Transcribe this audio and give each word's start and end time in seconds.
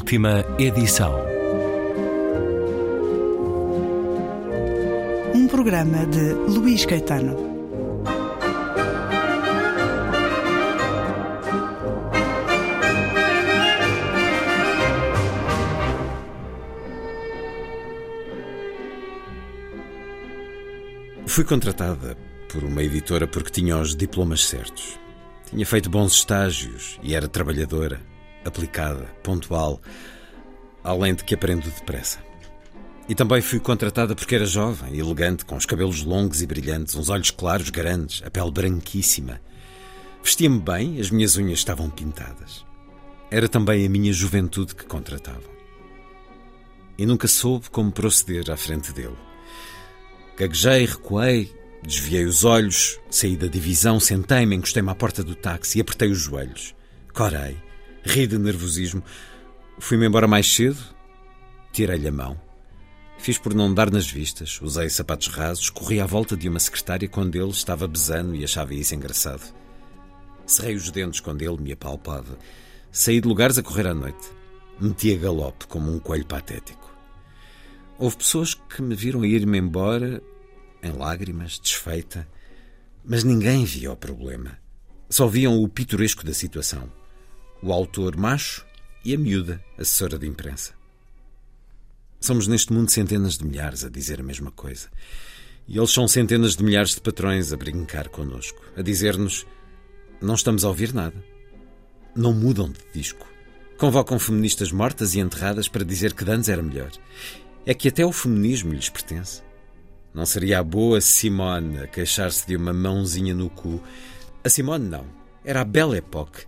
Última 0.00 0.42
edição. 0.58 1.14
Um 5.34 5.46
programa 5.46 6.06
de 6.06 6.32
Luís 6.32 6.86
Caetano. 6.86 7.36
Fui 21.26 21.44
contratada 21.44 22.16
por 22.50 22.64
uma 22.64 22.82
editora 22.82 23.26
porque 23.28 23.50
tinha 23.50 23.76
os 23.76 23.94
diplomas 23.94 24.46
certos. 24.46 24.98
Tinha 25.50 25.66
feito 25.66 25.90
bons 25.90 26.14
estágios 26.14 26.98
e 27.02 27.14
era 27.14 27.28
trabalhadora, 27.28 28.00
aplicada, 28.44 29.04
pontual, 29.22 29.80
além 30.82 31.14
de 31.14 31.24
que 31.24 31.34
aprendo 31.34 31.70
depressa. 31.70 32.18
E 33.08 33.14
também 33.14 33.40
fui 33.40 33.58
contratada 33.58 34.14
porque 34.14 34.36
era 34.36 34.46
jovem, 34.46 34.96
elegante, 34.96 35.44
com 35.44 35.56
os 35.56 35.66
cabelos 35.66 36.04
longos 36.04 36.42
e 36.42 36.46
brilhantes, 36.46 36.94
uns 36.94 37.08
olhos 37.08 37.30
claros 37.30 37.68
grandes, 37.68 38.22
a 38.24 38.30
pele 38.30 38.52
branquíssima. 38.52 39.40
Vestia-me 40.22 40.60
bem, 40.60 41.00
as 41.00 41.10
minhas 41.10 41.36
unhas 41.36 41.58
estavam 41.58 41.90
pintadas. 41.90 42.64
Era 43.30 43.48
também 43.48 43.84
a 43.84 43.88
minha 43.88 44.12
juventude 44.12 44.74
que 44.74 44.84
contratavam. 44.84 45.50
E 46.96 47.04
nunca 47.04 47.26
soube 47.26 47.68
como 47.70 47.90
proceder 47.90 48.50
à 48.50 48.56
frente 48.56 48.92
dele. 48.92 49.16
Gaguejei, 50.36 50.86
recuei, 50.86 51.52
desviei 51.82 52.24
os 52.24 52.44
olhos, 52.44 53.00
saí 53.10 53.36
da 53.36 53.46
divisão, 53.46 53.98
sentei-me, 53.98 54.54
encostei-me 54.54 54.90
à 54.90 54.94
porta 54.94 55.24
do 55.24 55.34
táxi 55.34 55.78
e 55.78 55.80
apertei 55.80 56.10
os 56.10 56.18
joelhos. 56.18 56.74
Corei, 57.12 57.56
ri 58.04 58.26
de 58.26 58.38
nervosismo. 58.38 59.02
Fui-me 59.78 60.06
embora 60.06 60.26
mais 60.26 60.52
cedo, 60.52 60.78
tirei-lhe 61.72 62.08
a 62.08 62.12
mão. 62.12 62.40
Fiz 63.18 63.36
por 63.36 63.54
não 63.54 63.72
dar 63.72 63.90
nas 63.90 64.10
vistas, 64.10 64.58
usei 64.62 64.88
sapatos 64.88 65.28
rasos, 65.28 65.68
corri 65.68 66.00
à 66.00 66.06
volta 66.06 66.36
de 66.36 66.48
uma 66.48 66.58
secretária 66.58 67.08
quando 67.08 67.36
ele 67.36 67.50
estava 67.50 67.86
besando 67.86 68.34
e 68.34 68.42
achava 68.42 68.72
isso 68.72 68.94
engraçado. 68.94 69.42
Cerrei 70.46 70.74
os 70.74 70.90
dentes 70.90 71.20
quando 71.20 71.42
ele 71.42 71.58
me 71.58 71.72
apalpava. 71.72 72.38
Saí 72.90 73.20
de 73.20 73.28
lugares 73.28 73.58
a 73.58 73.62
correr 73.62 73.86
à 73.86 73.94
noite. 73.94 74.26
Meti 74.80 75.14
a 75.14 75.18
galope 75.18 75.66
como 75.66 75.94
um 75.94 75.98
coelho 75.98 76.24
patético. 76.24 76.90
Houve 77.98 78.16
pessoas 78.16 78.54
que 78.54 78.80
me 78.80 78.94
viram 78.94 79.24
ir-me 79.24 79.58
embora 79.58 80.22
em 80.82 80.90
lágrimas, 80.92 81.58
desfeita, 81.58 82.26
mas 83.04 83.22
ninguém 83.22 83.64
via 83.64 83.92
o 83.92 83.96
problema. 83.96 84.58
Só 85.10 85.26
viam 85.26 85.62
o 85.62 85.68
pitoresco 85.68 86.24
da 86.24 86.32
situação. 86.32 86.90
O 87.62 87.72
autor 87.72 88.16
macho 88.16 88.64
e 89.04 89.14
a 89.14 89.18
miúda, 89.18 89.62
assessora 89.78 90.18
de 90.18 90.26
imprensa. 90.26 90.72
Somos 92.20 92.46
neste 92.46 92.72
mundo 92.72 92.90
centenas 92.90 93.38
de 93.38 93.44
milhares 93.44 93.84
a 93.84 93.88
dizer 93.88 94.20
a 94.20 94.22
mesma 94.22 94.50
coisa. 94.50 94.88
E 95.66 95.78
eles 95.78 95.90
são 95.90 96.08
centenas 96.08 96.56
de 96.56 96.64
milhares 96.64 96.94
de 96.94 97.00
patrões 97.00 97.52
a 97.52 97.56
brincar 97.56 98.08
connosco, 98.08 98.60
a 98.76 98.82
dizer-nos: 98.82 99.46
não 100.20 100.34
estamos 100.34 100.64
a 100.64 100.68
ouvir 100.68 100.92
nada. 100.92 101.16
Não 102.14 102.34
mudam 102.34 102.68
de 102.70 102.80
disco. 102.92 103.26
Convocam 103.78 104.18
feministas 104.18 104.70
mortas 104.70 105.14
e 105.14 105.20
enterradas 105.20 105.66
para 105.66 105.84
dizer 105.84 106.12
que 106.12 106.24
Dantes 106.24 106.50
era 106.50 106.62
melhor. 106.62 106.90
É 107.64 107.72
que 107.72 107.88
até 107.88 108.04
o 108.04 108.12
feminismo 108.12 108.74
lhes 108.74 108.90
pertence. 108.90 109.42
Não 110.12 110.26
seria 110.26 110.58
a 110.58 110.62
boa 110.62 111.00
Simone 111.00 111.78
a 111.78 111.86
queixar-se 111.86 112.46
de 112.46 112.56
uma 112.56 112.74
mãozinha 112.74 113.32
no 113.32 113.48
cu. 113.48 113.82
A 114.44 114.48
Simone 114.50 114.86
não. 114.86 115.06
Era 115.42 115.62
a 115.62 115.64
Belle 115.64 115.96
Époque. 115.96 116.44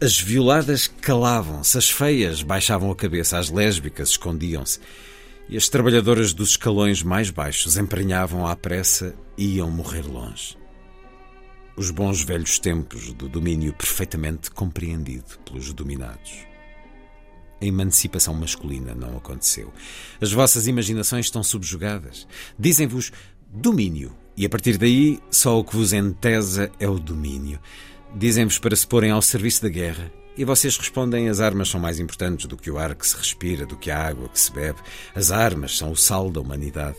As 0.00 0.20
violadas 0.20 0.88
calavam-se, 0.88 1.78
as 1.78 1.88
feias 1.88 2.42
baixavam 2.42 2.90
a 2.90 2.96
cabeça, 2.96 3.38
as 3.38 3.48
lésbicas 3.48 4.10
escondiam-se. 4.10 4.80
E 5.48 5.56
as 5.56 5.68
trabalhadoras 5.68 6.32
dos 6.32 6.50
escalões 6.50 7.02
mais 7.02 7.30
baixos 7.30 7.76
emprenhavam 7.76 8.46
à 8.46 8.56
pressa 8.56 9.14
e 9.36 9.56
iam 9.56 9.70
morrer 9.70 10.02
longe. 10.02 10.58
Os 11.76 11.90
bons 11.90 12.22
velhos 12.22 12.58
tempos 12.58 13.12
do 13.12 13.28
domínio 13.28 13.72
perfeitamente 13.72 14.50
compreendido 14.50 15.38
pelos 15.44 15.72
dominados. 15.72 16.44
A 17.60 17.64
emancipação 17.64 18.34
masculina 18.34 18.94
não 18.94 19.16
aconteceu. 19.16 19.72
As 20.20 20.32
vossas 20.32 20.66
imaginações 20.66 21.26
estão 21.26 21.42
subjugadas. 21.42 22.26
Dizem-vos 22.58 23.12
domínio, 23.48 24.14
e 24.36 24.44
a 24.44 24.48
partir 24.48 24.76
daí 24.76 25.20
só 25.30 25.58
o 25.58 25.64
que 25.64 25.76
vos 25.76 25.92
entesa 25.92 26.70
é 26.80 26.88
o 26.88 26.98
domínio. 26.98 27.60
Dizem-vos 28.16 28.60
para 28.60 28.76
se 28.76 28.86
porem 28.86 29.10
ao 29.10 29.20
serviço 29.20 29.60
da 29.60 29.68
guerra, 29.68 30.12
e 30.36 30.44
vocês 30.44 30.76
respondem: 30.76 31.28
as 31.28 31.40
armas 31.40 31.68
são 31.68 31.80
mais 31.80 31.98
importantes 31.98 32.46
do 32.46 32.56
que 32.56 32.70
o 32.70 32.78
ar 32.78 32.94
que 32.94 33.06
se 33.06 33.16
respira, 33.16 33.66
do 33.66 33.76
que 33.76 33.90
a 33.90 34.00
água 34.00 34.28
que 34.28 34.38
se 34.38 34.52
bebe. 34.52 34.78
As 35.14 35.32
armas 35.32 35.76
são 35.76 35.90
o 35.90 35.96
sal 35.96 36.30
da 36.30 36.40
humanidade. 36.40 36.98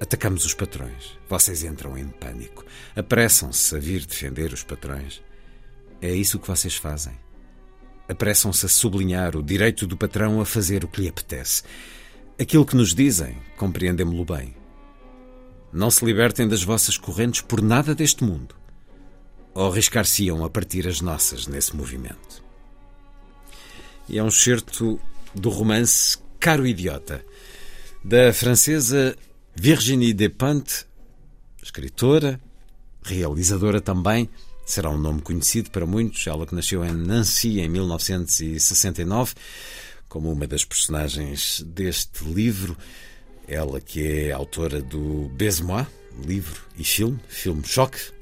Atacamos 0.00 0.44
os 0.46 0.54
patrões. 0.54 1.18
Vocês 1.28 1.62
entram 1.62 1.96
em 1.98 2.08
pânico. 2.08 2.64
Apressam-se 2.94 3.76
a 3.76 3.78
vir 3.78 4.06
defender 4.06 4.52
os 4.52 4.62
patrões. 4.62 5.22
É 6.00 6.12
isso 6.12 6.38
que 6.38 6.48
vocês 6.48 6.76
fazem. 6.76 7.14
Apressam-se 8.08 8.64
a 8.64 8.68
sublinhar 8.68 9.36
o 9.36 9.42
direito 9.42 9.86
do 9.86 9.96
patrão 9.96 10.40
a 10.40 10.46
fazer 10.46 10.84
o 10.84 10.88
que 10.88 11.02
lhe 11.02 11.08
apetece. 11.08 11.62
Aquilo 12.40 12.66
que 12.66 12.76
nos 12.76 12.94
dizem, 12.94 13.36
compreendemo-lo 13.56 14.24
bem. 14.24 14.54
Não 15.72 15.90
se 15.90 16.04
libertem 16.04 16.46
das 16.46 16.62
vossas 16.62 16.96
correntes 16.96 17.40
por 17.40 17.60
nada 17.62 17.94
deste 17.94 18.24
mundo. 18.24 18.54
Ou 19.56 19.72
arriscar-se-iam 19.72 20.44
a 20.44 20.50
partir 20.50 20.86
as 20.86 21.00
nossas 21.00 21.46
nesse 21.46 21.74
movimento. 21.74 22.44
E 24.06 24.18
é 24.18 24.22
um 24.22 24.30
certo 24.30 25.00
do 25.34 25.48
romance 25.48 26.18
Caro 26.38 26.66
Idiota, 26.66 27.24
da 28.04 28.34
francesa 28.34 29.16
Virginie 29.54 30.12
Despentes, 30.12 30.86
escritora, 31.62 32.38
realizadora 33.02 33.80
também, 33.80 34.28
será 34.66 34.90
um 34.90 34.98
nome 34.98 35.22
conhecido 35.22 35.70
para 35.70 35.86
muitos, 35.86 36.26
ela 36.26 36.46
que 36.46 36.54
nasceu 36.54 36.84
em 36.84 36.92
Nancy 36.92 37.58
em 37.58 37.68
1969, 37.70 39.32
como 40.06 40.30
uma 40.30 40.46
das 40.46 40.66
personagens 40.66 41.64
deste 41.66 42.24
livro, 42.24 42.76
ela 43.48 43.80
que 43.80 44.06
é 44.06 44.32
autora 44.32 44.82
do 44.82 45.30
Baise-moi, 45.38 45.86
livro 46.26 46.62
e 46.76 46.84
filme, 46.84 47.18
filme 47.26 47.66
Choque, 47.66 48.15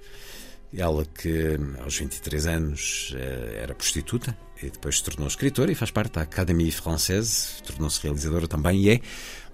ela 0.76 1.04
que 1.04 1.58
aos 1.82 1.96
23 1.96 2.46
anos 2.46 3.14
era 3.60 3.74
prostituta 3.74 4.36
e 4.62 4.70
depois 4.70 4.98
se 4.98 5.04
tornou 5.04 5.28
escritora 5.28 5.70
e 5.70 5.74
faz 5.74 5.90
parte 5.90 6.14
da 6.14 6.22
Académie 6.22 6.70
Française, 6.70 7.62
tornou-se 7.62 8.00
realizadora 8.02 8.48
também 8.48 8.82
e 8.82 8.90
é 8.90 9.00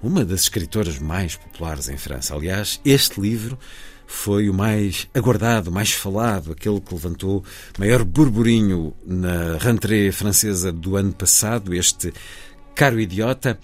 uma 0.03 0.25
das 0.25 0.43
escritoras 0.43 0.99
mais 0.99 1.37
populares 1.37 1.89
em 1.89 1.97
França. 1.97 2.35
Aliás, 2.35 2.81
este 2.85 3.21
livro 3.21 3.59
foi 4.07 4.51
o 4.51 4.55
mais 4.55 5.09
aguardado, 5.15 5.71
mais 5.71 5.93
falado, 5.93 6.53
aquele 6.53 6.81
que 6.81 6.93
levantou 6.93 7.45
maior 7.79 8.03
burburinho 8.03 8.95
na 9.07 9.57
rentrée 9.59 10.11
francesa 10.11 10.73
do 10.73 10.97
ano 10.97 11.13
passado, 11.13 11.73
este 11.75 12.13
Caro 12.75 12.99
Idiota, 12.99 13.59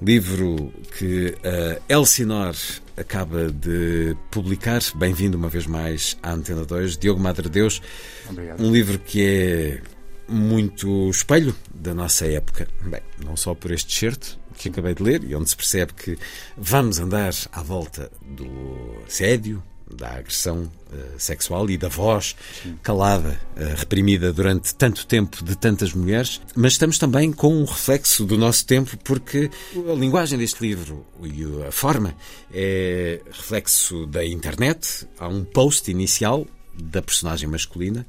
livro 0.00 0.72
que 0.96 1.34
a 1.44 1.92
Elsinor 1.92 2.54
acaba 2.96 3.50
de 3.50 4.16
publicar. 4.30 4.80
Bem-vindo 4.94 5.36
uma 5.36 5.48
vez 5.48 5.66
mais 5.66 6.16
à 6.22 6.32
Antena 6.32 6.64
2, 6.64 6.96
Diogo 6.96 7.20
Madre 7.20 7.48
Deus. 7.48 7.82
Obrigado. 8.28 8.62
Um 8.62 8.72
livro 8.72 8.98
que 8.98 9.24
é 9.24 9.82
muito 10.28 11.10
espelho 11.10 11.54
da 11.74 11.94
nossa 11.94 12.26
época. 12.26 12.68
Bem, 12.82 13.00
não 13.24 13.36
só 13.36 13.54
por 13.54 13.70
este 13.70 13.92
certo 13.92 14.38
que 14.56 14.68
acabei 14.68 14.94
de 14.94 15.02
ler 15.02 15.24
e 15.24 15.34
onde 15.34 15.48
se 15.48 15.56
percebe 15.56 15.92
que 15.94 16.18
vamos 16.56 16.98
andar 16.98 17.32
à 17.52 17.62
volta 17.62 18.10
do 18.22 19.02
assédio, 19.06 19.62
da 19.90 20.10
agressão 20.10 20.62
uh, 20.62 21.18
sexual 21.18 21.68
e 21.70 21.76
da 21.76 21.88
voz 21.88 22.36
Sim. 22.62 22.78
calada, 22.82 23.40
uh, 23.56 23.76
reprimida 23.76 24.32
durante 24.32 24.74
tanto 24.74 25.06
tempo 25.06 25.42
de 25.44 25.56
tantas 25.56 25.92
mulheres, 25.92 26.40
mas 26.54 26.72
estamos 26.72 26.98
também 26.98 27.32
com 27.32 27.54
um 27.54 27.64
reflexo 27.64 28.24
do 28.24 28.36
nosso 28.36 28.66
tempo, 28.66 28.96
porque 28.98 29.50
a 29.74 29.94
linguagem 29.94 30.38
deste 30.38 30.60
livro 30.60 31.04
e 31.22 31.44
a 31.66 31.72
forma 31.72 32.14
é 32.52 33.20
reflexo 33.30 34.06
da 34.06 34.24
internet. 34.24 35.06
Há 35.18 35.28
um 35.28 35.44
post 35.44 35.90
inicial 35.90 36.46
da 36.74 37.02
personagem 37.02 37.48
masculina. 37.48 38.06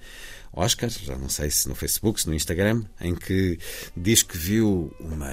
Oscar, 0.52 0.90
já 0.90 1.16
não 1.16 1.30
sei 1.30 1.50
se 1.50 1.70
no 1.70 1.76
Facebook, 1.76 2.22
se 2.22 2.28
no 2.28 2.34
Instagram, 2.34 2.84
em 3.00 3.16
que 3.16 3.60
diz 3.96 4.24
que 4.24 4.38
viu 4.38 4.94
uma 5.00 5.30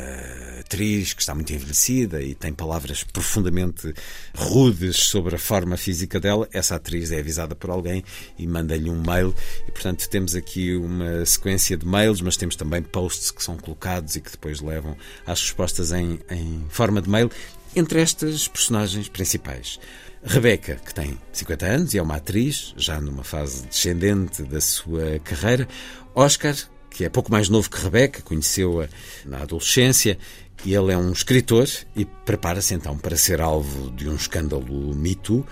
atriz 0.60 1.12
que 1.14 1.22
está 1.22 1.34
muito 1.34 1.52
envelhecida 1.52 2.22
e 2.22 2.34
tem 2.34 2.52
palavras 2.52 3.02
profundamente 3.02 3.92
rudes 4.34 4.96
sobre 4.96 5.36
a 5.36 5.38
forma 5.38 5.76
física 5.76 6.20
dela. 6.20 6.48
Essa 6.52 6.76
atriz 6.76 7.12
é 7.12 7.18
avisada 7.18 7.54
por 7.54 7.70
alguém 7.70 8.04
e 8.38 8.46
manda-lhe 8.46 8.90
um 8.90 9.02
mail. 9.02 9.34
E, 9.66 9.72
portanto, 9.72 10.08
temos 10.08 10.34
aqui 10.34 10.76
uma 10.76 11.24
sequência 11.24 11.76
de 11.76 11.86
mails, 11.86 12.20
mas 12.20 12.36
temos 12.36 12.56
também 12.56 12.82
posts 12.82 13.30
que 13.30 13.42
são 13.42 13.56
colocados 13.56 14.16
e 14.16 14.20
que 14.20 14.30
depois 14.30 14.60
levam 14.60 14.96
às 15.26 15.40
respostas 15.40 15.92
em, 15.92 16.20
em 16.30 16.66
forma 16.68 17.00
de 17.00 17.08
mail 17.08 17.30
entre 17.76 18.00
estas 18.00 18.48
personagens 18.48 19.08
principais. 19.08 19.78
Rebeca, 20.24 20.76
que 20.84 20.92
tem 20.92 21.16
50 21.32 21.66
anos 21.66 21.94
e 21.94 21.98
é 21.98 22.02
uma 22.02 22.16
atriz, 22.16 22.74
já 22.76 23.00
numa 23.00 23.22
fase 23.22 23.66
descendente 23.66 24.42
da 24.42 24.60
sua 24.60 25.20
carreira. 25.22 25.68
Oscar, 26.14 26.56
que 26.90 27.04
é 27.04 27.08
pouco 27.08 27.30
mais 27.30 27.48
novo 27.48 27.70
que 27.70 27.80
Rebeca, 27.80 28.22
conheceu-a 28.22 28.88
na 29.24 29.42
adolescência. 29.42 30.18
E 30.64 30.74
ele 30.74 30.90
é 30.90 30.96
um 30.96 31.12
escritor 31.12 31.68
e 31.94 32.04
prepara-se 32.04 32.74
então 32.74 32.96
para 32.96 33.16
ser 33.16 33.40
alvo 33.40 33.90
de 33.90 34.08
um 34.08 34.16
escândalo 34.16 34.94
Me 34.94 35.14
Too 35.14 35.46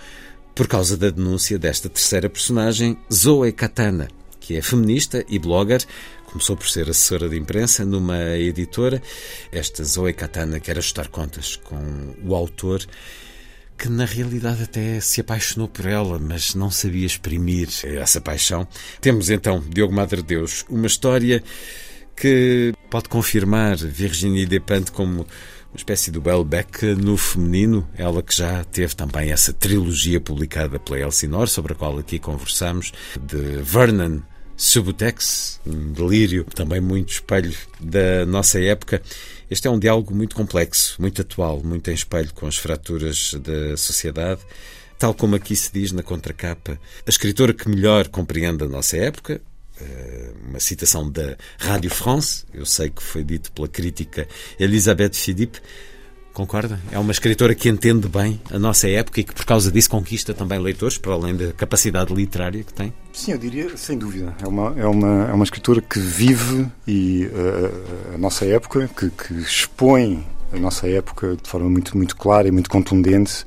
por 0.55 0.67
causa 0.67 0.97
da 0.97 1.09
denúncia 1.09 1.59
desta 1.59 1.87
terceira 1.87 2.29
personagem, 2.29 2.97
Zoe 3.13 3.51
Katana, 3.51 4.07
que 4.39 4.55
é 4.55 4.61
feminista 4.61 5.23
e 5.29 5.37
blogger. 5.37 5.85
Começou 6.35 6.57
por 6.57 6.67
ser 6.69 6.89
assessora 6.89 7.29
de 7.29 7.37
imprensa 7.37 7.85
numa 7.85 8.35
editora. 8.35 9.01
Esta 9.53 9.85
Zoe 9.85 10.11
Katana 10.11 10.59
quer 10.59 10.77
ajustar 10.77 11.07
contas 11.07 11.55
com 11.55 12.13
o 12.25 12.35
autor 12.35 12.85
que 13.77 13.87
na 13.87 14.03
realidade 14.03 14.63
até 14.63 14.99
se 14.99 15.21
apaixonou 15.21 15.69
por 15.69 15.85
ela, 15.85 16.19
mas 16.19 16.53
não 16.53 16.69
sabia 16.69 17.05
exprimir 17.05 17.69
essa 17.85 18.19
paixão. 18.19 18.67
Temos 18.99 19.29
então, 19.29 19.63
Diogo 19.69 19.93
Madre 19.93 20.21
Deus, 20.21 20.65
uma 20.69 20.87
história 20.87 21.41
que 22.17 22.73
pode 22.89 23.07
confirmar 23.07 23.77
Virginie 23.77 24.45
Despentes 24.45 24.89
como 24.89 25.21
uma 25.21 25.77
espécie 25.77 26.11
do 26.11 26.19
Belbeck 26.19 26.85
no 26.95 27.15
feminino, 27.15 27.87
ela 27.97 28.21
que 28.21 28.35
já 28.35 28.61
teve 28.65 28.93
também 28.93 29.31
essa 29.31 29.53
trilogia 29.53 30.19
publicada 30.19 30.79
pela 30.79 30.99
Elsinore, 30.99 31.49
sobre 31.49 31.71
a 31.71 31.75
qual 31.77 31.97
aqui 31.97 32.19
conversamos, 32.19 32.91
de 33.21 33.61
Vernon 33.61 34.19
Subutex, 34.57 35.59
um 35.65 35.91
delírio 35.91 36.45
também 36.45 36.79
muito 36.79 37.09
espelho 37.09 37.53
da 37.79 38.25
nossa 38.25 38.59
época. 38.59 39.01
Este 39.49 39.67
é 39.67 39.71
um 39.71 39.77
diálogo 39.77 40.15
muito 40.15 40.35
complexo, 40.35 40.95
muito 40.99 41.21
atual, 41.21 41.61
muito 41.63 41.89
em 41.91 41.93
espelho 41.93 42.33
com 42.33 42.47
as 42.47 42.57
fraturas 42.57 43.33
da 43.33 43.75
sociedade. 43.75 44.41
Tal 44.97 45.13
como 45.13 45.35
aqui 45.35 45.55
se 45.55 45.71
diz 45.73 45.91
na 45.91 46.01
contracapa, 46.01 46.79
a 47.05 47.09
escritora 47.09 47.53
que 47.53 47.67
melhor 47.67 48.07
compreende 48.07 48.63
a 48.63 48.67
nossa 48.67 48.95
época, 48.95 49.41
eh, 49.79 50.31
uma 50.47 50.59
citação 50.59 51.11
da 51.11 51.35
Rádio 51.57 51.89
France, 51.89 52.45
eu 52.53 52.65
sei 52.65 52.89
que 52.89 53.03
foi 53.03 53.23
dito 53.23 53.51
pela 53.51 53.67
crítica 53.67 54.25
Elisabeth 54.57 55.13
Philippe, 55.13 55.59
Concorda? 56.35 56.77
É 56.91 56.99
uma 56.99 57.13
escritora 57.13 57.55
que 57.55 57.69
entende 57.69 58.09
bem 58.09 58.41
a 58.51 58.59
nossa 58.59 58.89
época 58.89 59.21
e 59.21 59.23
que, 59.23 59.33
por 59.33 59.45
causa 59.45 59.71
disso, 59.71 59.89
conquista 59.89 60.33
também 60.33 60.59
leitores, 60.59 60.97
para 60.97 61.13
além 61.13 61.33
da 61.33 61.53
capacidade 61.53 62.13
literária 62.13 62.61
que 62.61 62.73
tem? 62.73 62.93
Sim, 63.13 63.31
eu 63.31 63.37
diria, 63.37 63.77
sem 63.77 63.97
dúvida. 63.97 64.35
É 64.43 64.47
uma, 64.47 64.73
é 64.77 64.85
uma, 64.85 65.29
é 65.29 65.33
uma 65.33 65.45
escritora 65.45 65.81
que 65.81 65.97
vive 65.97 66.67
e, 66.85 67.25
uh, 67.27 68.15
a 68.15 68.17
nossa 68.17 68.45
época, 68.45 68.89
que, 68.97 69.09
que 69.11 69.33
expõe 69.33 70.27
a 70.51 70.59
nossa 70.59 70.89
época 70.89 71.37
de 71.41 71.49
forma 71.49 71.69
muito, 71.69 71.95
muito 71.97 72.17
clara 72.17 72.49
e 72.49 72.51
muito 72.51 72.69
contundente 72.69 73.45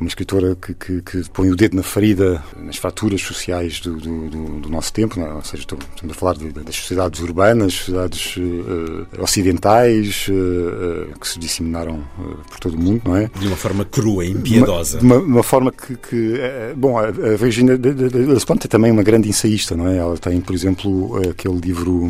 uma 0.00 0.08
escritora 0.08 0.56
que, 0.56 0.74
que, 0.74 1.02
que, 1.02 1.30
põe 1.30 1.50
o 1.50 1.56
dedo 1.56 1.76
na 1.76 1.82
ferida 1.82 2.42
nas 2.56 2.76
fraturas 2.76 3.20
sociais 3.20 3.80
do, 3.80 3.96
do, 3.96 4.30
do, 4.30 4.60
do 4.60 4.68
nosso 4.68 4.92
tempo, 4.92 5.18
não? 5.20 5.26
É? 5.26 5.32
ou 5.34 5.44
seja, 5.44 5.62
estamos 5.62 6.16
a 6.16 6.18
falar 6.18 6.34
de, 6.34 6.50
das 6.52 6.74
sociedades 6.74 7.20
urbanas, 7.20 7.74
sociedades 7.74 8.36
uh, 8.36 9.22
ocidentais 9.22 10.26
uh, 10.28 11.18
que 11.18 11.28
se 11.28 11.38
disseminaram 11.38 12.02
por 12.48 12.58
todo 12.60 12.74
o 12.74 12.80
mundo, 12.80 13.02
não 13.04 13.16
é? 13.16 13.30
De 13.38 13.46
uma 13.46 13.56
forma 13.56 13.84
crua 13.84 14.24
impiedosa. 14.24 14.98
De 14.98 15.04
uma, 15.04 15.16
uma, 15.16 15.26
uma, 15.26 15.42
forma 15.42 15.70
que, 15.70 15.96
que 15.96 16.40
bom, 16.76 16.98
a, 16.98 17.08
a 17.08 17.36
Virginia 17.36 17.76
Despentes 17.76 18.66
é 18.66 18.68
também 18.68 18.90
uma 18.90 19.02
grande 19.02 19.28
ensaísta, 19.28 19.76
não 19.76 19.88
é? 19.88 19.98
Ela 19.98 20.16
tem, 20.16 20.40
por 20.40 20.54
exemplo, 20.54 21.20
aquele 21.28 21.58
livro 21.58 22.08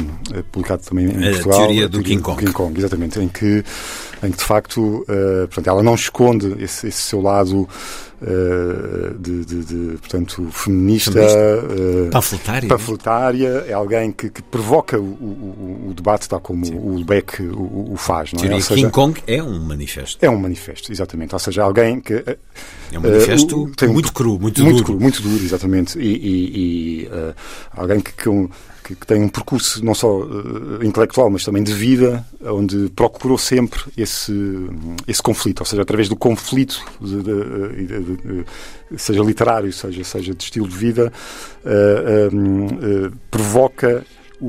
publicado 0.50 0.82
também 0.82 1.06
em 1.06 1.28
a 1.28 1.30
Portugal, 1.32 1.58
teoria 1.58 1.88
do 1.88 2.02
King 2.02 2.22
Kong. 2.22 2.38
King 2.38 2.52
Kong, 2.52 2.78
exatamente, 2.78 3.18
em 3.18 3.28
que, 3.28 3.64
em 4.22 4.30
que 4.30 4.38
de 4.38 4.44
facto, 4.44 5.04
portanto, 5.48 5.66
ela 5.66 5.82
não 5.82 5.94
esconde 5.94 6.62
esse, 6.62 6.88
esse 6.88 7.02
seu 7.02 7.20
lado 7.20 7.68
uh, 8.22 9.18
de, 9.18 9.44
de, 9.44 9.64
de, 9.64 9.98
portanto, 9.98 10.48
feminista, 10.52 11.20
uh, 11.20 12.10
panfletária, 12.10 12.68
panfletária 12.68 13.64
é 13.68 13.72
alguém 13.72 14.12
que, 14.12 14.30
que 14.30 14.42
provoca 14.42 14.98
o, 14.98 15.02
o, 15.02 15.86
o, 15.88 15.94
debate, 15.94 16.28
tal 16.28 16.40
como 16.40 16.64
Sim. 16.64 16.78
o 16.78 17.04
Beck 17.04 17.42
o, 17.42 17.92
o, 17.92 17.96
faz. 17.96 18.32
Não 18.32 18.44
é? 18.44 18.60
Seja, 18.60 18.74
King 18.74 18.90
Kong 18.90 19.20
é 19.26 19.42
um 19.42 19.58
manifesto. 19.58 20.24
É 20.24 20.30
um 20.30 20.38
manifesto, 20.38 20.92
exatamente. 20.92 21.34
Ou 21.34 21.38
seja, 21.38 21.62
alguém 21.62 22.00
que. 22.00 22.14
É 22.92 22.98
um 22.98 23.02
manifesto 23.02 23.64
uh, 23.64 23.92
muito 23.92 24.08
um, 24.08 24.12
cru, 24.12 24.38
muito, 24.38 24.62
muito 24.62 24.76
duro. 24.76 24.84
Cru, 24.84 25.00
muito 25.00 25.22
duro, 25.22 25.42
exatamente. 25.42 25.98
E, 25.98 26.02
e, 26.02 27.02
e 27.04 27.10
alguém 27.74 28.00
que, 28.00 28.12
que 28.12 28.28
que, 28.82 28.94
que, 28.94 29.06
tem 29.06 29.22
um 29.22 29.28
percurso 29.28 29.84
não 29.84 29.94
só 29.94 30.20
uh, 30.20 30.84
intelectual, 30.84 31.30
mas 31.30 31.44
também 31.44 31.62
de 31.62 31.72
vida, 31.72 32.24
onde 32.42 32.90
procurou 32.94 33.38
sempre 33.38 33.80
esse, 33.96 34.32
esse 35.06 35.22
conflito, 35.22 35.60
ou 35.60 35.66
seja, 35.66 35.82
através 35.82 36.08
do 36.08 36.16
conflito, 36.16 36.82
de, 37.00 37.22
de, 37.22 38.16
de, 38.16 38.44
seja 38.96 39.22
literário, 39.22 39.72
seja, 39.72 40.04
seja 40.04 40.34
de 40.34 40.44
estilo 40.44 40.68
de 40.68 40.76
vida, 40.76 41.12
uh, 41.64 42.36
uh, 42.36 43.12
provoca 43.30 44.04
o, 44.42 44.46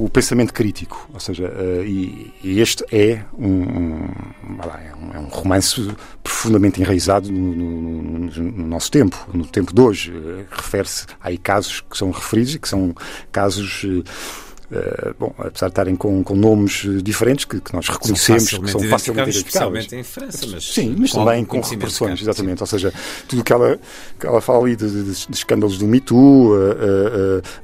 o, 0.00 0.04
o, 0.04 0.10
pensamento 0.10 0.52
crítico. 0.52 1.08
Ou 1.14 1.20
seja, 1.20 1.48
uh, 1.48 1.84
e, 1.84 2.34
e, 2.42 2.60
este 2.60 2.84
é 2.90 3.22
um, 3.38 3.46
um, 3.46 4.08
é 5.14 5.18
um, 5.18 5.28
romance 5.28 5.94
profundamente 6.24 6.80
enraizado 6.80 7.30
no, 7.30 7.54
no, 7.54 8.18
no, 8.20 8.66
nosso 8.66 8.90
tempo, 8.90 9.16
no 9.32 9.46
tempo 9.46 9.72
de 9.72 9.80
hoje. 9.80 10.10
Uh, 10.10 10.44
Refere-se 10.50 11.06
a 11.20 11.30
casos 11.38 11.80
que 11.88 11.96
são 11.96 12.10
referidos 12.10 12.56
e 12.56 12.58
que 12.58 12.68
são 12.68 12.92
casos. 13.30 13.84
Uh, 13.84 15.14
bom, 15.18 15.32
apesar 15.38 15.68
de 15.68 15.72
estarem 15.72 15.96
com, 15.96 16.22
com 16.22 16.34
nomes 16.34 16.84
diferentes 17.02 17.46
que, 17.46 17.58
que 17.58 17.72
nós 17.72 17.88
reconhecemos, 17.88 18.50
são 18.50 18.60
que 18.60 18.70
são 18.70 18.82
facilmente 18.82 19.30
identificáveis. 19.30 19.84
Especialmente 19.84 19.96
em 19.96 20.02
França, 20.02 20.46
mas 20.46 20.74
Sim, 20.74 20.96
mas 20.98 21.12
também 21.12 21.44
com 21.44 21.60
repressões, 21.60 22.20
exatamente. 22.20 22.58
Sim. 22.58 22.62
Ou 22.64 22.66
seja, 22.66 22.92
tudo 23.26 23.42
que 23.42 23.52
ela, 23.52 23.78
que 24.18 24.26
ela 24.26 24.42
fala 24.42 24.64
ali 24.64 24.76
de, 24.76 24.90
de, 24.90 25.26
de 25.26 25.34
escândalos 25.34 25.78
do 25.78 25.86
Me 25.86 26.00
Too, 26.00 26.52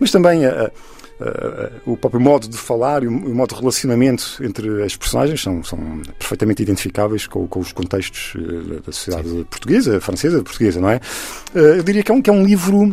mas 0.00 0.10
também 0.10 0.46
a 0.46 0.70
uh, 1.20 1.92
o 1.92 1.96
próprio 1.96 2.20
modo 2.20 2.48
de 2.48 2.56
falar 2.56 3.02
e 3.02 3.06
o, 3.06 3.10
o, 3.10 3.34
modo 3.34 3.54
de 3.54 3.60
relacionamento 3.60 4.38
entre 4.42 4.82
as 4.82 4.96
personagens 4.96 5.42
são, 5.42 5.62
são 5.62 5.78
perfeitamente 6.18 6.62
identificáveis 6.62 7.26
com, 7.26 7.46
com 7.46 7.60
os 7.60 7.72
contextos 7.72 8.34
uh, 8.34 8.80
da 8.80 8.92
sociedade 8.92 9.28
Sim. 9.28 9.44
portuguesa, 9.44 10.00
francesa, 10.00 10.42
portuguesa, 10.42 10.80
não 10.80 10.90
é? 10.90 11.00
Uh, 11.54 11.58
eu 11.58 11.82
diria 11.82 12.02
que 12.02 12.10
é 12.10 12.14
um, 12.14 12.22
que 12.22 12.30
é 12.30 12.32
um 12.32 12.44
livro, 12.44 12.92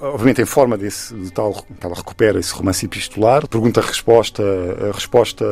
obviamente 0.00 0.42
em 0.42 0.46
forma 0.46 0.76
desse, 0.76 1.14
de 1.14 1.30
tal 1.32 1.52
que 1.52 1.86
ela 1.86 1.94
recupera 1.94 2.38
esse 2.38 2.52
romance 2.52 2.84
epistolar, 2.84 3.46
pergunta-resposta, 3.48 4.42
resposta, 4.92 5.44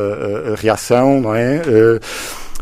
a 0.52 0.54
reação, 0.56 1.20
não 1.20 1.34
é? 1.34 1.62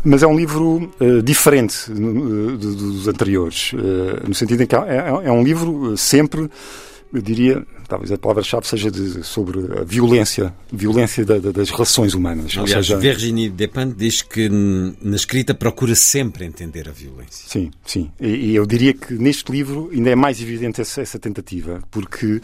mas 0.03 0.23
é 0.23 0.27
um 0.27 0.35
livro 0.35 0.91
uh, 0.99 1.21
diferente 1.21 1.91
uh, 1.91 2.57
dos 2.57 3.07
anteriores, 3.07 3.73
uh, 3.73 4.27
no 4.27 4.33
sentido 4.33 4.63
em 4.63 4.65
que 4.65 4.75
é, 4.75 4.79
é, 4.79 5.27
é 5.27 5.31
um 5.31 5.43
livro 5.43 5.97
sempre 5.97 6.49
eu 7.11 7.21
diria, 7.21 7.65
talvez 7.89 8.11
a 8.11 8.17
palavra-chave 8.17 8.67
seja 8.67 8.91
de, 8.91 9.23
sobre 9.23 9.59
a 9.79 9.83
violência, 9.83 10.53
violência 10.71 11.25
da, 11.25 11.39
da, 11.39 11.51
das 11.51 11.69
relações 11.71 12.13
humanas. 12.13 12.55
Aliás, 12.55 12.85
seja... 12.85 12.97
Virginie 12.97 13.49
Despentes 13.49 13.97
diz 13.97 14.21
que 14.21 14.47
na 14.47 15.15
escrita 15.15 15.53
procura 15.53 15.95
sempre 15.95 16.45
entender 16.45 16.87
a 16.87 16.91
violência. 16.91 17.49
Sim, 17.49 17.71
sim. 17.83 18.11
E, 18.21 18.27
e 18.51 18.55
eu 18.55 18.65
diria 18.65 18.93
que 18.93 19.15
neste 19.15 19.51
livro 19.51 19.89
ainda 19.91 20.11
é 20.11 20.15
mais 20.15 20.39
evidente 20.39 20.79
essa, 20.79 21.01
essa 21.01 21.17
tentativa, 21.17 21.81
porque 21.89 22.39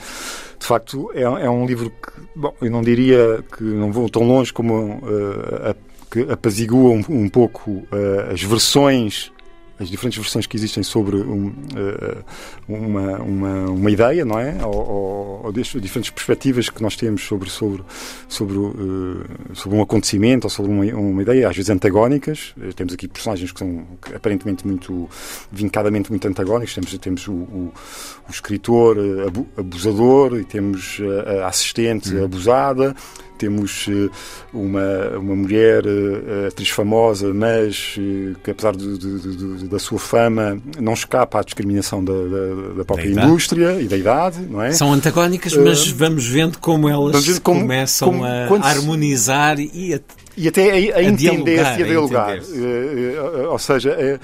de 0.59 0.65
facto 0.65 1.11
é, 1.13 1.21
é, 1.21 1.49
um 1.49 1.65
livro 1.65 1.91
que, 1.91 2.11
bom, 2.35 2.53
eu 2.59 2.71
não 2.71 2.81
diria 2.81 3.43
que 3.55 3.63
não 3.63 3.91
vou 3.91 4.09
tão 4.09 4.23
longe 4.23 4.51
como 4.51 4.95
uh, 4.95 5.69
a, 5.69 5.75
que 6.11 6.21
apazigua 6.31 6.89
um, 6.89 7.03
um 7.07 7.29
pouco 7.29 7.71
uh, 7.71 8.33
as 8.33 8.41
versões 8.41 9.31
as 9.79 9.89
diferentes 9.89 10.17
versões 10.17 10.48
que 10.48 10.55
existem 10.55 10.84
sobre 10.84 11.17
um, 11.17 11.48
uh, 11.48 12.24
uma, 12.67 13.17
uma, 13.20 13.70
uma, 13.72 13.91
ideia, 13.91 14.24
não 14.24 14.39
é? 14.39 14.65
Ou, 14.65 14.74
ou, 14.74 15.46
ou 15.46 15.51
diferentes 15.51 16.10
perspectivas 16.10 16.70
que 16.70 16.82
nós 16.82 16.96
temos 16.96 17.24
sobre, 17.24 17.50
sobre, 17.50 17.84
sobre, 18.27 18.58
uh, 18.58 19.25
sobre 19.53 19.77
um 19.77 19.82
acontecimento 19.82 20.46
ou 20.46 20.50
sobre 20.50 20.72
uma, 20.72 20.86
uma, 20.86 21.22
ideia, 21.22 21.50
às 21.50 21.55
vezes 21.55 21.70
antagónicas. 21.70 22.55
Temos 22.75 22.94
aqui 22.94 23.08
personagens 23.08 23.51
que 23.51 23.60
são 23.60 23.86
aparentemente 24.15 24.65
muito, 24.65 25.10
vincadamente 25.51 26.10
muito 26.10 26.25
antagónicos. 26.27 26.74
Temos, 26.74 26.98
temos 26.98 27.27
o, 27.27 27.34
o, 27.34 27.74
o 28.27 28.32
escritor 28.32 28.98
abusador 29.58 30.39
e 30.39 30.46
temos 30.46 31.01
a 31.41 31.48
assistente 31.48 32.13
uhum. 32.13 32.25
abusada 32.25 32.96
temos 33.38 33.88
eh, 33.89 34.10
uma, 34.54 35.18
uma 35.18 35.36
mulher 35.36 35.84
eh, 35.86 36.48
atriz 36.48 36.70
famosa, 36.70 37.34
mas 37.34 37.96
eh, 37.98 38.36
que 38.44 38.51
apesar 38.51 38.75
de, 38.75 38.98
de, 38.98 39.20
de, 39.20 39.68
da 39.68 39.80
sua 39.80 40.00
fama 40.00 40.60
não 40.80 40.94
escapa 40.94 41.39
à 41.39 41.44
discriminação 41.44 42.04
da, 42.04 42.13
da, 42.13 42.74
da 42.77 42.86
própria 42.86 43.13
da 43.13 43.24
indústria 43.25 43.82
e 43.82 43.88
da 43.88 43.98
idade, 43.98 44.39
não 44.50 44.62
é? 44.62 44.72
São 44.72 44.92
antagónicas, 44.92 45.56
mas 45.56 45.88
vamos 45.89 46.25
vendo 46.25 46.58
como 46.60 46.89
elas 46.89 47.39
como, 47.39 47.62
começam 47.62 48.12
como, 48.12 48.25
a 48.25 48.68
harmonizar 48.68 49.60
e 49.60 49.94
a, 49.94 50.00
e 50.38 50.48
até 50.48 50.72
a, 50.72 50.96
a, 50.96 51.00
a 51.00 51.04
entender-se 51.04 51.80
e 51.80 51.84
a 51.84 51.88
dialogar. 51.88 52.38
Uh, 52.39 53.48
uh, 53.48 53.51
ou 53.51 53.60
seja, 53.60 54.20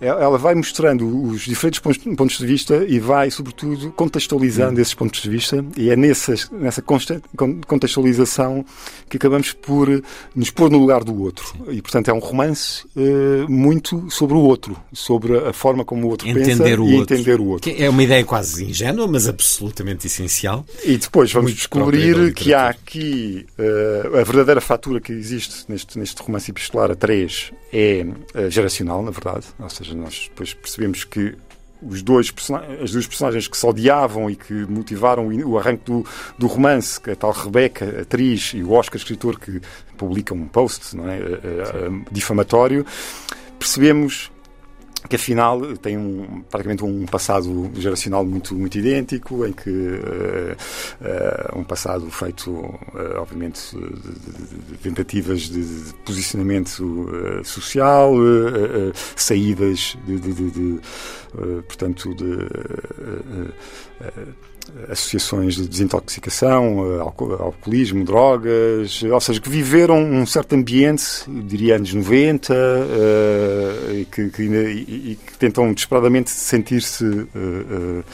ela 0.00 0.38
vai 0.38 0.54
mostrando 0.54 1.06
os 1.28 1.42
diferentes 1.42 1.80
pontos 1.80 2.38
de 2.38 2.46
vista 2.46 2.84
e 2.86 2.98
vai, 2.98 3.30
sobretudo, 3.30 3.90
contextualizando 3.92 4.80
esses 4.80 4.94
pontos 4.94 5.20
de 5.20 5.28
vista 5.28 5.64
e 5.76 5.90
é 5.90 5.96
nessas, 5.96 6.50
nessa 6.50 6.82
contextualização 6.82 8.64
que 9.08 9.16
acabamos 9.16 9.52
por 9.52 10.02
nos 10.34 10.50
pôr 10.50 10.70
no 10.70 10.78
lugar 10.78 11.02
do 11.02 11.20
outro. 11.20 11.52
E, 11.68 11.82
portanto, 11.82 12.08
é 12.08 12.12
um 12.12 12.18
romance 12.18 12.84
uh, 12.96 13.50
muito 13.50 14.10
sobre 14.10 14.36
o 14.36 14.40
outro, 14.40 14.76
sobre 14.92 15.36
a 15.36 15.52
forma 15.52 15.84
como 15.84 16.06
o 16.06 16.10
outro 16.10 16.28
entender 16.28 16.46
pensa 16.46 16.80
o 16.80 16.88
e 16.88 16.96
outro. 16.96 17.14
entender 17.14 17.40
o 17.40 17.46
outro. 17.46 17.74
É 17.76 17.88
uma 17.88 18.02
ideia 18.02 18.24
quase 18.24 18.64
ingênua, 18.64 19.06
mas 19.06 19.28
absolutamente 19.28 20.06
essencial. 20.06 20.64
E 20.84 20.96
depois 20.96 21.32
vamos 21.32 21.52
descobrir 21.54 22.32
que 22.34 22.54
há 22.54 22.68
aqui 22.68 23.46
uh, 23.58 24.16
a 24.16 24.24
verdadeira 24.24 24.60
fatura 24.60 25.00
que 25.00 25.12
existe 25.12 25.64
neste, 25.68 25.98
neste 25.98 26.20
romance 26.22 26.50
epistolar 26.50 26.90
a 26.90 26.94
três 26.94 27.52
é 27.72 28.04
uh, 28.34 28.50
geracional, 28.50 29.02
na 29.02 29.10
verdade. 29.10 29.46
Ou 29.58 29.70
seja, 29.70 29.87
nós 29.94 30.28
depois 30.28 30.54
percebemos 30.54 31.04
que 31.04 31.36
os 31.80 32.02
dois 32.02 32.32
as 32.82 32.90
duas 32.90 33.06
personagens 33.06 33.46
que 33.46 33.56
se 33.56 33.64
odiavam 33.64 34.28
e 34.28 34.34
que 34.34 34.52
motivaram 34.52 35.28
o 35.28 35.58
arranque 35.58 35.84
do, 35.84 36.04
do 36.36 36.46
romance, 36.46 37.00
que 37.00 37.10
é 37.10 37.12
a 37.12 37.16
tal 37.16 37.30
Rebeca, 37.30 38.02
atriz, 38.02 38.52
e 38.54 38.62
o 38.62 38.72
Oscar, 38.72 38.96
escritor, 38.96 39.38
que 39.38 39.60
publica 39.96 40.34
um 40.34 40.46
post 40.48 40.96
não 40.96 41.08
é, 41.08 41.20
difamatório, 42.10 42.84
percebemos 43.58 44.30
que 45.08 45.16
afinal 45.16 45.60
tem 45.78 45.96
um, 45.96 46.42
praticamente 46.50 46.84
um 46.84 47.06
passado 47.06 47.70
geracional 47.74 48.24
muito, 48.24 48.54
muito 48.54 48.78
idêntico, 48.78 49.46
em 49.46 49.52
que 49.52 49.70
uh, 49.70 50.56
uh, 51.00 51.58
um 51.58 51.64
passado 51.64 52.10
feito, 52.10 52.50
uh, 52.50 53.16
obviamente, 53.16 53.74
de, 53.74 54.72
de 54.72 54.78
tentativas 54.78 55.42
de, 55.42 55.64
de 55.64 55.94
posicionamento 56.04 57.08
social, 57.44 58.12
saídas 59.16 59.96
de, 60.06 60.80
portanto, 61.66 62.14
de 62.14 62.24
associações 64.88 65.56
de 65.56 65.68
desintoxicação, 65.68 66.96
eh, 66.96 67.00
alcoolismo, 67.00 68.04
drogas, 68.04 69.02
ou 69.02 69.20
seja, 69.20 69.40
que 69.40 69.48
viveram 69.48 69.98
um 69.98 70.26
certo 70.26 70.54
ambiente, 70.54 71.04
diria 71.26 71.76
anos 71.76 71.92
90, 71.92 72.52
uh, 72.52 72.56
eh, 72.56 74.00
e, 74.00 74.04
que, 74.04 74.30
que, 74.30 74.42
e, 74.42 75.12
e, 75.12 75.16
que, 75.16 75.38
tentam 75.38 75.72
desesperadamente 75.72 76.30
sentir-se 76.30 77.04
uh, 77.04 77.28
uh, 77.34 78.04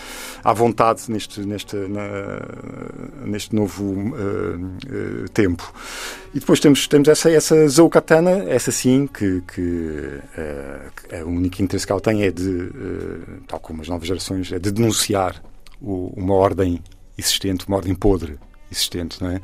à 0.42 0.52
vontade 0.52 1.02
neste, 1.08 1.40
neste, 1.40 1.76
na, 1.76 2.40
neste 3.24 3.54
novo 3.54 4.12
tempo. 5.32 5.72
E 6.34 6.40
depois 6.40 6.60
temos, 6.60 6.86
temos 6.86 7.08
essa, 7.08 7.30
essa 7.30 7.66
Zoukatana, 7.68 8.44
essa 8.48 8.70
sim, 8.70 9.06
que, 9.06 9.42
que 9.42 10.20
é 11.08 11.24
o 11.24 11.28
único 11.28 11.62
interesse 11.62 11.86
que 11.86 11.92
ela 11.92 12.00
tem 12.00 12.24
é 12.24 12.30
de, 12.30 12.70
tal 13.46 13.58
como 13.58 13.80
as 13.80 13.88
novas 13.88 14.06
gerações, 14.06 14.52
é 14.52 14.58
de 14.58 14.70
denunciar 14.70 15.40
uma 15.84 16.34
ordem 16.34 16.80
existente, 17.16 17.66
uma 17.66 17.76
ordem 17.76 17.94
podre 17.94 18.38
existente. 18.70 19.22
Não 19.22 19.30
é? 19.30 19.40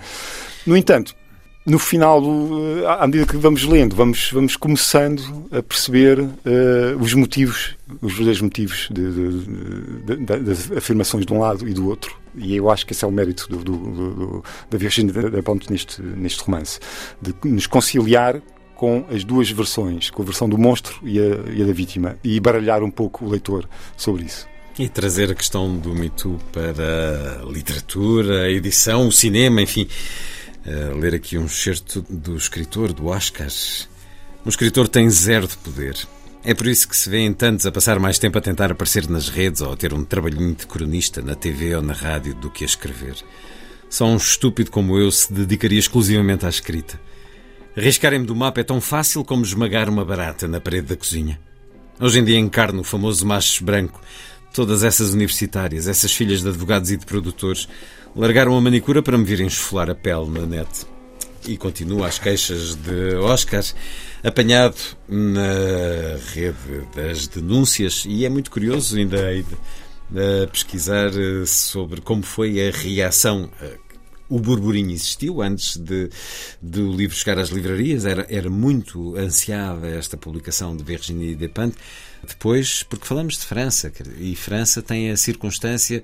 No 0.67 0.77
entanto, 0.77 1.15
no 1.67 1.79
final, 1.79 2.23
à 2.99 3.07
medida 3.07 3.27
que 3.27 3.37
vamos 3.37 3.65
lendo, 3.65 3.95
vamos, 3.95 4.31
vamos 4.33 4.57
começando 4.57 5.47
a 5.53 5.63
perceber 5.63 6.19
uh, 6.19 6.31
os 6.99 7.13
motivos, 7.13 7.77
os 8.01 8.13
verdadeiros 8.13 8.41
motivos 8.41 8.89
de, 8.91 9.13
de, 9.13 10.17
de, 10.17 10.37
das 10.41 10.73
afirmações 10.73 11.27
de 11.27 11.33
um 11.33 11.39
lado 11.39 11.69
e 11.69 11.75
do 11.75 11.87
outro. 11.89 12.19
E 12.35 12.57
eu 12.57 12.71
acho 12.71 12.87
que 12.87 12.93
esse 12.93 13.05
é 13.05 13.09
o 13.09 13.13
mérito 13.13 13.47
do, 13.49 13.59
do, 13.59 13.77
do, 13.77 14.45
da 14.71 14.79
Virginia 14.79 15.13
da 15.13 15.43
Ponte 15.43 15.71
neste, 15.71 16.03
neste 16.03 16.43
romance, 16.43 16.81
de 17.21 17.35
nos 17.45 17.67
conciliar 17.67 18.41
com 18.75 19.05
as 19.11 19.25
duas 19.25 19.51
versões, 19.51 20.09
com 20.09 20.23
a 20.23 20.25
versão 20.25 20.49
do 20.49 20.57
monstro 20.57 20.99
e 21.03 21.21
a, 21.21 21.53
e 21.53 21.63
a 21.63 21.67
da 21.67 21.73
vítima, 21.73 22.17
e 22.25 22.41
baralhar 22.41 22.83
um 22.83 22.91
pouco 22.91 23.27
o 23.27 23.29
leitor 23.29 23.69
sobre 23.97 24.25
isso. 24.25 24.49
E 24.79 24.89
trazer 24.89 25.31
a 25.31 25.35
questão 25.35 25.77
do 25.77 25.95
Me 25.95 26.09
Too 26.09 26.39
para 26.53 27.43
a 27.43 27.51
literatura, 27.51 28.43
a 28.43 28.51
edição, 28.51 29.09
o 29.09 29.13
cinema, 29.13 29.61
enfim. 29.61 29.87
Uh, 30.65 30.99
ler 30.99 31.15
aqui 31.15 31.37
um 31.37 31.47
excerto 31.47 32.05
do 32.09 32.37
escritor, 32.37 32.93
do 32.93 33.07
Oscar. 33.07 33.49
Um 34.45 34.49
escritor 34.49 34.89
tem 34.89 35.11
zero 35.11 35.47
de 35.47 35.57
poder. 35.59 35.97
É 36.43 36.55
por 36.55 36.67
isso 36.67 36.89
que 36.89 36.97
se 36.97 37.11
vêem 37.11 37.33
tantos 37.35 37.67
a 37.67 37.73
passar 37.73 37.99
mais 37.99 38.19
tempo 38.19 38.39
a 38.39 38.41
tentar 38.41 38.73
aparecer 38.73 39.07
nas 39.09 39.29
redes 39.29 39.61
ou 39.61 39.73
a 39.73 39.77
ter 39.77 39.93
um 39.93 40.03
trabalhinho 40.03 40.55
de 40.55 40.67
cronista 40.67 41.21
na 41.21 41.35
TV 41.35 41.75
ou 41.77 41.83
na 41.83 41.93
rádio 41.93 42.35
do 42.35 42.51
que 42.51 42.65
a 42.65 42.67
escrever. 42.67 43.17
Só 43.91 44.07
um 44.07 44.17
estúpido 44.17 44.71
como 44.71 44.97
eu 44.99 45.11
se 45.11 45.31
dedicaria 45.31 45.79
exclusivamente 45.79 46.47
à 46.47 46.49
escrita. 46.49 46.99
Arriscarem-me 47.77 48.25
do 48.25 48.35
mapa 48.35 48.61
é 48.61 48.65
tão 48.65 48.81
fácil 48.81 49.23
como 49.25 49.45
esmagar 49.45 49.89
uma 49.91 50.05
barata 50.05 50.49
na 50.49 50.61
parede 50.61 50.87
da 50.87 50.97
cozinha. 50.97 51.39
Hoje 52.01 52.21
em 52.21 52.25
dia 52.25 52.39
encarno 52.39 52.81
o 52.81 52.85
famoso 52.85 53.27
macho 53.27 53.63
branco 53.63 54.01
Todas 54.53 54.83
essas 54.83 55.13
universitárias, 55.13 55.87
essas 55.87 56.13
filhas 56.13 56.43
de 56.43 56.49
advogados 56.49 56.91
e 56.91 56.97
de 56.97 57.07
produtores, 57.07 57.69
largaram 58.17 58.57
a 58.57 58.61
manicura 58.61 59.03
para 59.03 59.17
me 59.17 59.25
virem 59.25 59.47
esfolar 59.47 59.91
a 59.91 59.95
pele 59.95 60.29
na 60.29 60.47
net. 60.47 60.69
E 61.47 61.57
continua 61.57 62.09
as 62.09 62.19
queixas 62.19 62.75
de 62.75 63.15
Oscar, 63.17 63.65
apanhado 64.23 64.77
na 65.09 66.19
rede 66.35 66.87
das 66.95 67.27
denúncias, 67.29 68.05
e 68.07 68.27
é 68.27 68.29
muito 68.29 68.51
curioso 68.51 68.97
ainda 68.97 69.19
a 70.13 70.47
pesquisar 70.49 71.11
eh, 71.17 71.47
sobre 71.47 72.01
como 72.01 72.23
foi 72.23 72.69
a 72.69 72.71
reação 72.71 73.49
eh, 73.61 73.79
o 74.31 74.39
burburinho 74.39 74.93
existiu 74.93 75.43
antes 75.43 75.77
de, 75.77 76.09
do 76.63 76.93
livro 76.93 77.17
chegar 77.17 77.39
às 77.39 77.51
livrarias, 77.51 78.07
era, 78.07 78.25
era 78.31 78.49
muito 78.49 79.17
ansiada 79.17 79.89
esta 79.89 80.17
publicação 80.17 80.77
de 80.77 80.85
Virginie 80.85 81.35
Despentes. 81.35 81.79
Depois, 82.27 82.83
porque 82.83 83.07
falamos 83.07 83.39
de 83.39 83.47
França, 83.47 83.91
e 84.19 84.37
França 84.37 84.83
tem 84.83 85.11
a 85.11 85.17
circunstância 85.17 86.03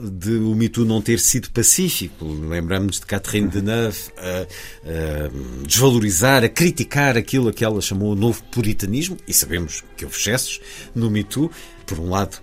de 0.00 0.30
o 0.36 0.54
mito 0.54 0.84
não 0.84 1.02
ter 1.02 1.18
sido 1.18 1.50
pacífico. 1.50 2.24
Lembramos 2.24 3.00
de 3.00 3.06
Catherine 3.06 3.48
Deneuve 3.48 3.98
a, 4.16 4.42
a 4.42 5.66
desvalorizar, 5.66 6.44
a 6.44 6.48
criticar 6.48 7.16
aquilo 7.16 7.52
que 7.52 7.64
ela 7.64 7.80
chamou 7.82 8.12
o 8.12 8.16
novo 8.16 8.44
puritanismo, 8.44 9.16
e 9.26 9.34
sabemos 9.34 9.82
que 9.96 10.04
houve 10.04 10.16
excessos 10.16 10.60
no 10.94 11.10
mito. 11.10 11.50
Por 11.84 11.98
um 11.98 12.10
lado, 12.10 12.38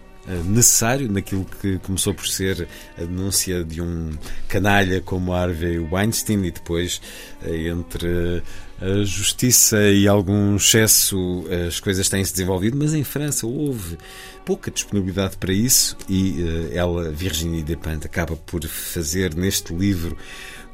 necessário 0.46 1.12
naquilo 1.12 1.46
que 1.62 1.80
começou 1.80 2.14
por 2.14 2.28
ser 2.28 2.68
a 2.98 3.02
denúncia 3.02 3.64
de 3.64 3.82
um 3.82 4.12
canalha 4.48 5.02
como 5.02 5.34
Harvey 5.34 5.80
Weinstein 5.80 6.46
e 6.46 6.52
depois 6.52 7.02
eh, 7.44 7.68
entre 7.68 8.42
a 8.82 9.04
justiça 9.04 9.82
e 9.90 10.08
algum 10.08 10.56
excesso 10.56 11.46
as 11.68 11.80
coisas 11.80 12.10
têm 12.10 12.24
se 12.24 12.32
desenvolvido, 12.32 12.78
mas 12.78 12.94
em 12.94 13.04
França 13.04 13.48
houve 13.48 13.98
pouca 14.46 14.70
disponibilidade 14.70 15.38
para 15.38 15.54
isso 15.54 15.96
e 16.10 16.70
ela, 16.74 17.10
Virginie 17.10 17.64
Despentes, 17.64 18.06
acaba 18.06 18.36
por 18.36 18.66
fazer 18.66 19.36
neste 19.36 19.74
livro 19.74 20.18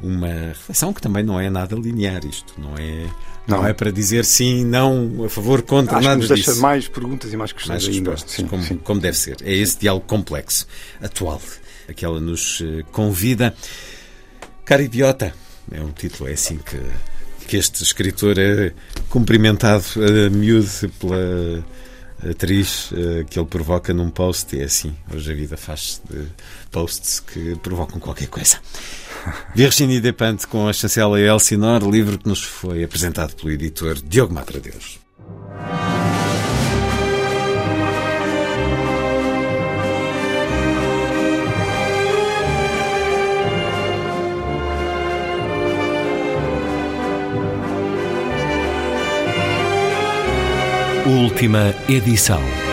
uma 0.01 0.27
reflexão 0.27 0.93
que 0.93 1.01
também 1.01 1.23
não 1.23 1.39
é 1.39 1.49
nada 1.49 1.75
linear 1.75 2.25
isto, 2.25 2.53
não 2.57 2.75
é 2.77 3.07
não, 3.49 3.59
não 3.59 3.67
é 3.67 3.73
para 3.73 3.91
dizer 3.91 4.25
sim, 4.25 4.63
não, 4.63 5.25
a 5.25 5.29
favor, 5.29 5.61
contra, 5.61 5.97
Acho 5.97 6.07
nada 6.07 6.21
que 6.21 6.27
nos 6.27 6.37
disso. 6.37 6.49
deixa 6.51 6.61
mais 6.61 6.87
perguntas 6.87 7.33
e 7.33 7.37
mais 7.37 7.51
questões 7.51 7.85
mais 7.85 7.95
ainda. 7.95 8.17
Sim, 8.17 8.47
como, 8.47 8.63
sim. 8.63 8.77
como 8.77 8.99
deve 8.99 9.17
ser. 9.17 9.37
É 9.43 9.53
esse 9.53 9.77
diálogo 9.79 10.05
complexo, 10.05 10.67
atual, 11.01 11.41
a 11.87 11.93
que 11.93 12.05
ela 12.05 12.19
nos 12.19 12.61
eh, 12.61 12.83
convida. 12.91 13.55
Cara 14.63 14.83
idiota, 14.83 15.33
é 15.71 15.81
um 15.81 15.91
título, 15.91 16.29
é 16.29 16.33
assim 16.33 16.57
que 16.57 16.79
que 17.49 17.57
este 17.57 17.81
escritor 17.81 18.37
é 18.37 18.71
cumprimentado 19.09 19.83
a 19.95 20.29
miúdo 20.29 20.69
pela 20.99 21.65
atriz 22.29 22.91
uh, 22.91 23.25
que 23.27 23.39
ele 23.39 23.47
provoca 23.47 23.91
num 23.91 24.11
post 24.11 24.55
e 24.55 24.61
é 24.61 24.65
assim, 24.65 24.95
hoje 25.11 25.31
a 25.31 25.35
vida 25.35 25.57
faz 25.57 25.99
de 26.07 26.27
posts 26.71 27.19
que 27.19 27.55
provocam 27.55 27.99
qualquer 27.99 28.27
coisa. 28.27 28.59
Virginie 29.53 29.99
Despentes 29.99 30.45
com 30.45 30.67
a 30.67 30.73
chancela 30.73 31.19
Elsinore, 31.19 31.89
livro 31.89 32.17
que 32.17 32.27
nos 32.27 32.43
foi 32.43 32.83
apresentado 32.83 33.35
pelo 33.35 33.51
editor 33.51 33.95
Diogo 33.95 34.33
Matradeus. 34.33 34.99
Última 51.05 51.73
edição. 51.87 52.68